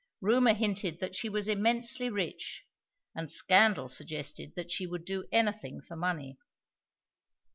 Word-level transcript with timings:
Rumor 0.19 0.55
hinted 0.55 0.99
that 0.99 1.15
she 1.15 1.29
was 1.29 1.47
immensely 1.47 2.09
rich, 2.09 2.63
and 3.13 3.29
scandal 3.29 3.87
suggested 3.87 4.53
that 4.55 4.71
she 4.71 4.87
would 4.87 5.05
do 5.05 5.25
anything 5.31 5.79
for 5.79 5.95
money. 5.95 6.39